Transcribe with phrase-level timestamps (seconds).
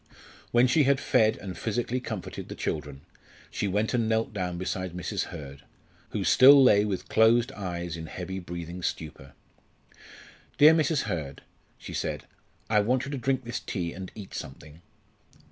[0.49, 3.01] When she had fed and physically comforted the children,
[3.51, 5.25] she went and knelt down beside Mrs.
[5.25, 5.61] Hurd,
[6.09, 9.33] who still lay with closed eyes in heavy breathing stupor.
[10.57, 11.01] "Dear Mrs.
[11.03, 11.43] Hurd,"
[11.77, 12.25] she said,
[12.67, 14.81] "I want you to drink this tea and eat something."